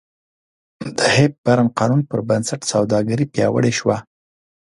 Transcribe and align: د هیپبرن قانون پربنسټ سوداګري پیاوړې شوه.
د 0.97 0.99
هیپبرن 1.17 1.67
قانون 1.79 2.01
پربنسټ 2.11 2.61
سوداګري 2.71 3.25
پیاوړې 3.33 3.71
شوه. 3.79 3.97